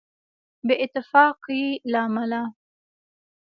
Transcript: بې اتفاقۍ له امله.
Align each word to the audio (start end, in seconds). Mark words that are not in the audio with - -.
بې 0.65 0.75
اتفاقۍ 0.85 1.63
له 1.91 1.99
امله. 2.07 2.41